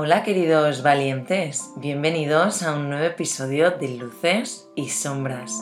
[0.00, 5.60] Hola queridos valientes, bienvenidos a un nuevo episodio de Luces y Sombras.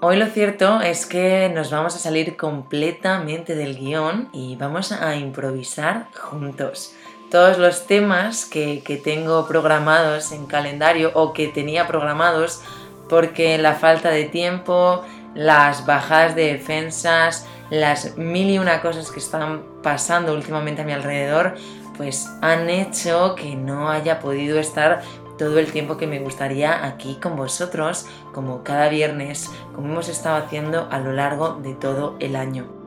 [0.00, 5.14] Hoy lo cierto es que nos vamos a salir completamente del guion y vamos a
[5.16, 6.94] improvisar juntos.
[7.30, 12.62] Todos los temas que, que tengo programados en calendario o que tenía programados
[13.10, 15.04] porque la falta de tiempo,
[15.34, 20.92] las bajadas de defensas, las mil y una cosas que están pasando últimamente a mi
[20.92, 21.54] alrededor,
[21.96, 25.02] pues han hecho que no haya podido estar
[25.38, 30.36] todo el tiempo que me gustaría aquí con vosotros, como cada viernes, como hemos estado
[30.36, 32.83] haciendo a lo largo de todo el año.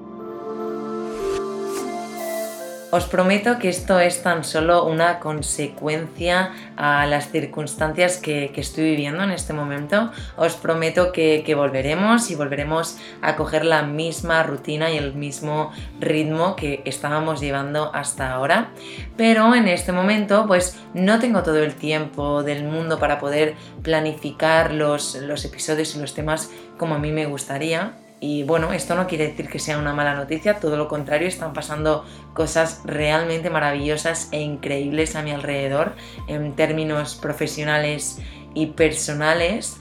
[2.90, 9.24] Os prometo que esto es tan solo una consecuencia a las circunstancias que, estoy viviendo
[9.24, 10.10] en este momento.
[10.38, 16.56] Os prometo que, volveremos y volveremos a coger la misma rutina y el mismo ritmo
[16.56, 18.72] que estábamos llevando hasta ahora.
[19.18, 24.72] Pero en este momento pues no tengo todo el tiempo del mundo para poder planificar
[24.72, 29.06] los, los episodios y los temas como a mí me gustaría y bueno, esto no
[29.06, 34.30] quiere decir que sea una mala noticia, todo lo contrario, están pasando cosas realmente maravillosas
[34.32, 35.94] e increíbles a mi alrededor
[36.28, 38.20] en términos profesionales
[38.56, 39.78] y personales.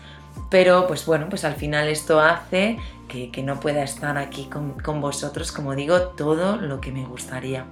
[0.50, 5.00] Pero pues bueno, pues al final esto hace que, no pueda estar aquí con, con
[5.00, 7.64] vosotros, como digo, todo lo que me gustaría.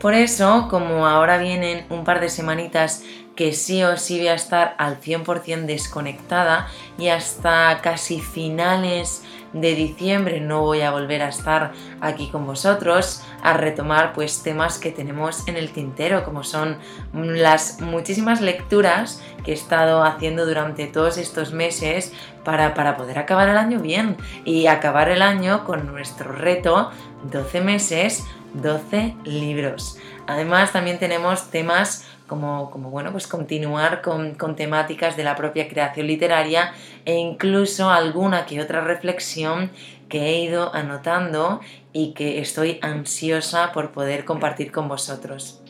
[0.00, 3.04] Por eso, como ahora vienen un par de semanitas
[3.38, 6.66] que sí o sí voy a estar al 100% desconectada
[6.98, 9.22] y hasta casi finales
[9.52, 14.78] de diciembre no voy a volver a estar aquí con vosotros a retomar pues temas
[14.78, 16.78] que tenemos en el tintero como son
[17.12, 23.48] las muchísimas lecturas que he estado haciendo durante todos estos meses para, para poder acabar
[23.48, 26.90] el año bien y acabar el año con nuestro reto
[27.30, 29.98] 12 meses 12 libros.
[30.26, 35.66] Además también tenemos temas como, como bueno, pues continuar con, con, temáticas de la propia
[35.66, 36.72] creación literaria
[37.04, 39.72] e incluso alguna que otra reflexión
[40.08, 41.60] que he ido anotando
[41.92, 45.60] y que estoy ansiosa por poder compartir con vosotros.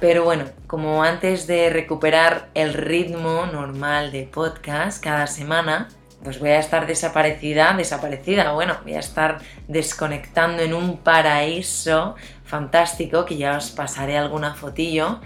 [0.00, 5.88] Pero bueno, como antes de recuperar el ritmo normal de podcast cada semana,
[6.24, 9.38] pues voy a estar desaparecida, desaparecida, bueno, voy a estar
[9.68, 12.14] desconectando en un paraíso
[12.50, 15.20] fantástico que ya os pasaré alguna fotillo,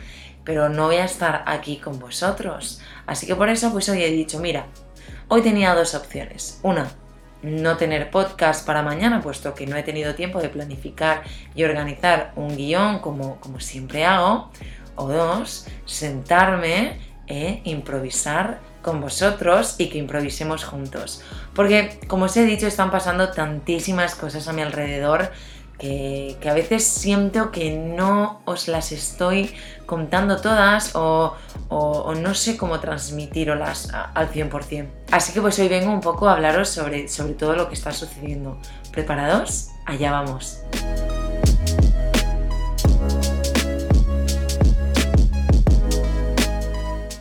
[0.45, 2.81] pero no voy a estar aquí con vosotros.
[3.07, 4.67] Así que por eso pues hoy he dicho, mira,
[5.29, 6.61] hoy tenía dos opciones.
[6.63, 6.87] Una,
[7.43, 11.23] no tener podcast para mañana, puesto que no he tenido tiempo de planificar
[11.55, 14.51] y organizar un guion como, como siempre hago.
[14.97, 21.23] O dos, sentarme e improvisar con vosotros y que improvisemos juntos.
[21.55, 25.31] Porque, como os he dicho, están pasando tantísimas cosas a mi alrededor
[26.41, 31.37] que, a veces siento que no os las estoy contando todas o,
[31.71, 34.89] no sé cómo transmitiroslas al 100%.
[35.11, 37.93] Así que pues hoy vengo un poco a hablaros sobre, sobre todo lo que está
[37.93, 38.59] sucediendo.
[38.93, 39.71] ¿Preparados?
[39.85, 40.61] Allá vamos.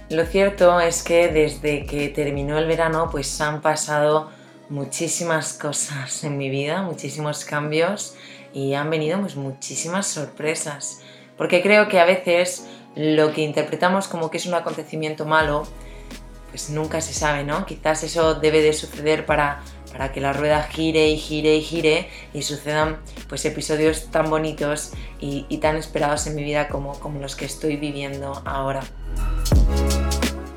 [0.10, 4.30] Lo cierto es que desde que terminó el verano pues han pasado
[4.70, 8.16] muchísimas cosas en mi vida, muchísimos cambios
[8.54, 11.02] y han venido pues, muchísimas sorpresas.
[11.38, 15.64] Porque creo que a veces lo que interpretamos como que es un acontecimiento malo,
[16.50, 17.66] pues nunca se sabe, ¿no?
[17.66, 22.10] Quizás eso debe de suceder para, para que la rueda gire y gire y gire
[22.34, 27.36] y sucedan pues episodios tan bonitos y, tan esperados en mi vida como, como los
[27.36, 28.82] que estoy viviendo ahora.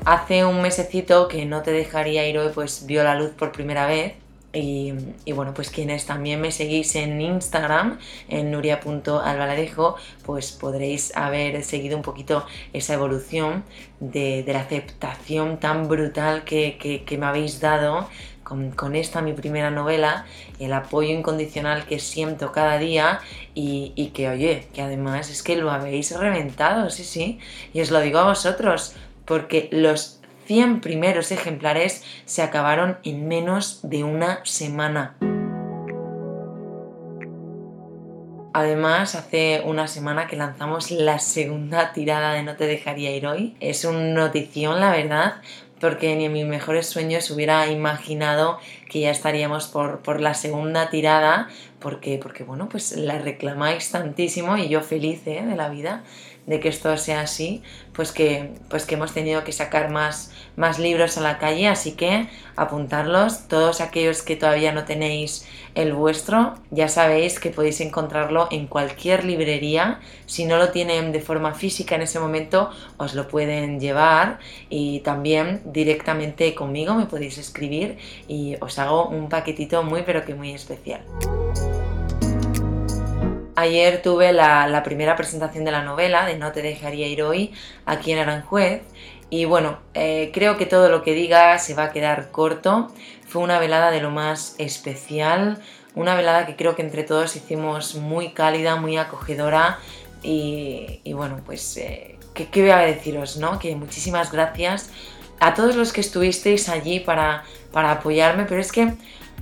[0.05, 3.87] Hace un mesecito que no te dejaría ir hoy, pues vio la luz por primera
[3.87, 4.13] vez.
[4.59, 11.95] Y, bueno, pues quienes también me seguís en Instagram, en nuria.albaladejo, pues podréis haber seguido
[11.95, 13.63] un poquito esa evolución
[13.99, 18.09] de, la aceptación tan brutal que, me habéis dado
[18.43, 20.25] con, esta mi primera novela,
[20.59, 23.19] el apoyo incondicional que siento cada día
[23.53, 27.39] y, y, que oye, que además es que lo habéis reventado, sí, sí,
[27.73, 28.95] y os lo digo a vosotros,
[29.25, 30.16] porque los
[30.47, 35.17] 100 primeros ejemplares se acabaron en menos de una semana.
[38.53, 43.55] Además, hace una semana que lanzamos la segunda tirada de No te dejaría ir hoy.
[43.59, 45.35] Es un notición, la verdad,
[45.79, 48.57] porque ni en mis mejores sueños hubiera imaginado
[48.89, 51.49] que ya estaríamos por, la segunda tirada,
[51.79, 55.43] porque, porque bueno, pues la reclamáis tantísimo y yo feliz ¿eh?
[55.45, 56.03] de la vida
[56.47, 57.61] de que esto sea así,
[57.93, 61.91] pues que, pues que hemos tenido que sacar más, más libros a la calle, así
[61.91, 65.45] que apuntarlos, todos aquellos que todavía no tenéis
[65.75, 71.19] el vuestro, ya sabéis que podéis encontrarlo en cualquier librería, si no lo tienen de
[71.19, 74.39] forma física en ese momento, os lo pueden llevar
[74.69, 77.97] y también directamente conmigo me podéis escribir
[78.29, 81.01] y os hago un paquetito muy pero que muy especial.
[83.55, 87.53] Ayer tuve la, primera presentación de la novela de No te dejaría ir hoy
[87.85, 88.83] aquí en Aranjuez
[89.29, 92.89] y bueno, eh, creo que todo lo que diga se va a quedar corto.
[93.27, 95.59] Fue una velada de lo más especial,
[95.95, 99.79] una velada que creo que entre todos hicimos muy cálida, muy acogedora
[100.21, 103.37] y, bueno, pues eh, ¿qué, voy a deciros?
[103.37, 103.59] ¿no?
[103.59, 104.91] Que muchísimas gracias
[105.39, 108.93] a todos los que estuvisteis allí para, para apoyarme, pero es que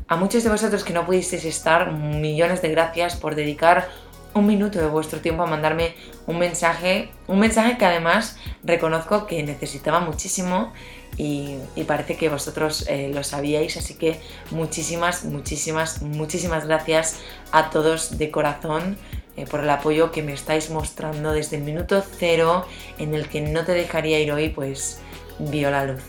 [0.08, 3.90] a muchos de vosotros que no pudisteis estar, millones de gracias por dedicar
[4.36, 5.96] un minuto de vuestro tiempo a mandarme
[6.28, 10.74] un mensaje, un mensaje que además reconozco que necesitaba muchísimo
[11.18, 11.58] y,
[11.88, 14.20] parece que vosotros eh, lo sabíais, así que
[14.52, 17.20] muchísimas, muchísimas, muchísimas gracias
[17.54, 18.98] a todos de corazón
[19.38, 22.66] eh, por el apoyo que me estáis mostrando desde el minuto cero
[22.98, 25.00] en el que no te dejaría ir hoy, pues
[25.40, 26.04] vio la luz.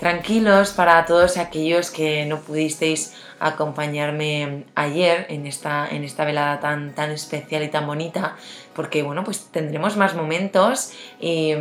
[0.00, 6.94] Tranquilos para todos aquellos que no pudisteis acompañarme ayer en esta, en esta velada tan,
[6.94, 8.34] tan especial y tan bonita,
[8.74, 11.54] porque bueno, pues tendremos más momentos y,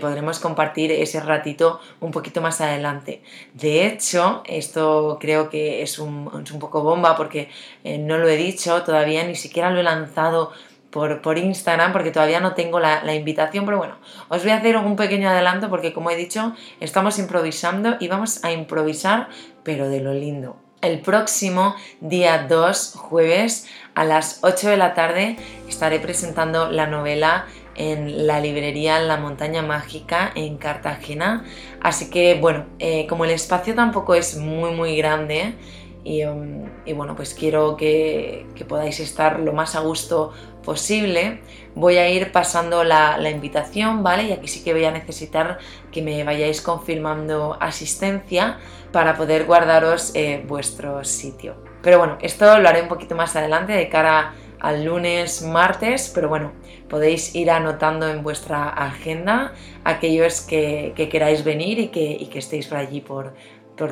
[0.00, 3.22] podremos compartir ese ratito un poquito más adelante.
[3.54, 7.50] De hecho, esto creo que es un, un poco bomba porque
[7.84, 10.52] eh, no lo he dicho todavía, ni siquiera lo he lanzado
[10.92, 13.96] por, Instagram porque todavía no tengo la, la, invitación, pero bueno,
[14.28, 18.44] os voy a hacer un pequeño adelanto porque como he dicho, estamos improvisando y vamos
[18.44, 19.28] a improvisar,
[19.64, 20.56] pero de lo lindo.
[20.82, 25.36] El próximo día 2, jueves, a las 8 de la tarde,
[25.68, 31.44] estaré presentando la novela en la librería La Montaña Mágica en Cartagena.
[31.80, 35.54] Así que bueno, eh, como el espacio tampoco es muy muy grande,
[36.04, 40.32] Um, y, bueno, pues quiero que, podáis estar lo más a gusto
[40.64, 41.40] posible.
[41.74, 44.24] Voy a ir pasando la, invitación, ¿vale?
[44.24, 45.58] Y aquí sí que voy a necesitar
[45.92, 48.58] que me vayáis confirmando asistencia
[48.90, 51.54] para poder guardaros eh, vuestro sitio.
[51.82, 56.28] Pero bueno, esto lo haré un poquito más adelante de cara al lunes, martes, pero
[56.28, 56.52] bueno,
[56.88, 63.00] podéis ir anotando en vuestra agenda aquellos que, queráis venir y que, estéis por allí
[63.00, 63.34] por,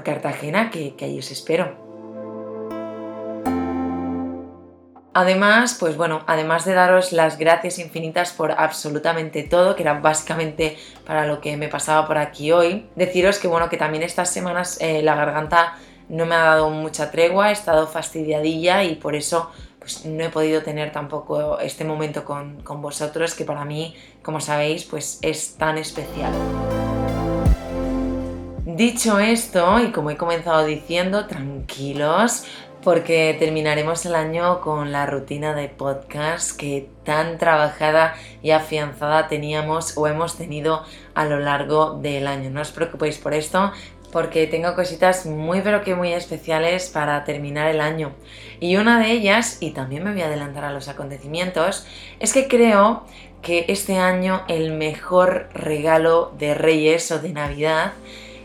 [0.04, 1.89] Cartagena, que, que allí os espero.
[5.12, 10.76] Además, pues bueno, además de daros las gracias infinitas por absolutamente todo, que era básicamente
[11.04, 14.78] para lo que me pasaba por aquí hoy, deciros que bueno, que también estas semanas
[14.80, 15.76] eh, la garganta
[16.08, 20.28] no me ha dado mucha tregua, he estado fastidiadilla y por eso pues no he
[20.28, 25.56] podido tener tampoco este momento con, con vosotros, que para mí, como sabéis, pues es
[25.56, 26.32] tan especial.
[28.80, 32.46] Dicho esto, y como he comenzado diciendo, tranquilos,
[32.82, 39.98] porque terminaremos el año con la rutina de podcast que tan trabajada y afianzada teníamos
[39.98, 40.82] o hemos tenido
[41.12, 42.48] a lo largo del año.
[42.48, 43.70] No os preocupéis por esto
[44.12, 48.14] porque tengo cositas muy pero que muy especiales para terminar el año.
[48.60, 51.86] Y una de ellas, y también me voy a adelantar a los acontecimientos,
[52.18, 53.04] es que creo
[53.42, 57.92] que este año el mejor regalo de Reyes o de Navidad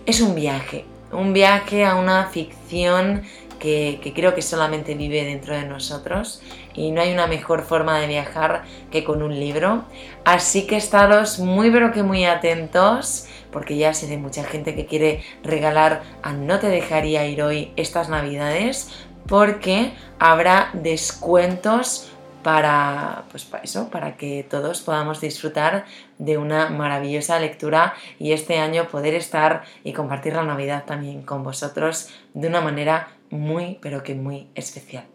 [0.06, 0.86] es un viaje.
[1.12, 3.24] Un viaje a una ficción
[3.60, 6.42] que, creo que solamente vive dentro de nosotros
[6.74, 9.86] y no hay una mejor forma de viajar que con un libro.
[10.24, 14.86] Así que estaros muy pero que muy atentos porque ya sé de mucha gente que
[14.86, 18.90] quiere regalar a No te dejaría ir hoy estas navidades
[19.28, 22.12] porque habrá descuentos
[22.46, 25.86] para, pues para eso, para que todos podamos disfrutar
[26.20, 31.42] de una maravillosa lectura y este año poder estar y compartir la Navidad también con
[31.42, 35.06] vosotros de una manera muy, pero que muy especial.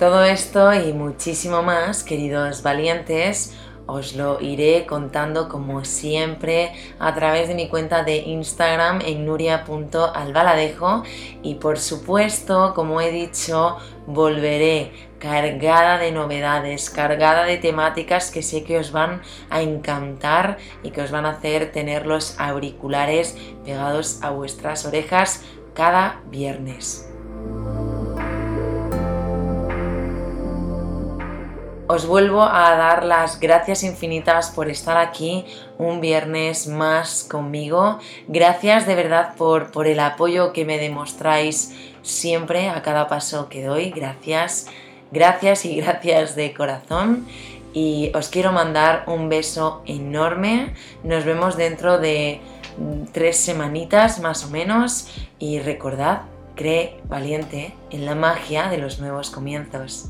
[0.00, 3.54] Todo esto y muchísimo más, queridos valientes,
[3.86, 11.02] os lo iré contando como siempre a través de mi cuenta de Instagram en nuria.albaladejo
[11.42, 18.64] y por supuesto, como he dicho, volveré cargada de novedades, cargada de temáticas que sé
[18.64, 24.22] que os van a encantar y que os van a hacer tener los auriculares pegados
[24.22, 27.11] a vuestras orejas cada viernes.
[31.92, 35.44] Os vuelvo a dar las gracias infinitas por estar aquí
[35.76, 37.98] un viernes más conmigo.
[38.28, 43.62] Gracias de verdad por, por el apoyo que me demostráis siempre a cada paso que
[43.62, 43.90] doy.
[43.90, 44.68] Gracias,
[45.10, 47.26] gracias y gracias de corazón.
[47.74, 50.72] Y os quiero mandar un beso enorme.
[51.04, 52.40] Nos vemos dentro de
[53.12, 55.08] tres semanitas más o menos.
[55.38, 56.22] Y recordad,
[56.54, 60.08] cree valiente en la magia de los nuevos comienzos.